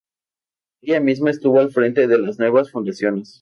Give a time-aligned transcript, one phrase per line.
[0.81, 3.29] Ella misma estuvo al frente de las nuevas fundaciones.